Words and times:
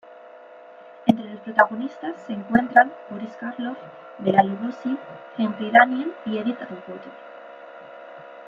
Entre 1.05 1.29
los 1.29 1.41
protagonistas 1.41 2.15
se 2.25 2.33
encuentran 2.33 2.91
Boris 3.11 3.33
Karloff, 3.39 3.77
Bela 4.17 4.41
Lugosi, 4.41 4.97
Henry 5.37 5.69
Daniell 5.69 6.11
y 6.25 6.39
Edith 6.39 6.59
Atwater. 6.59 7.11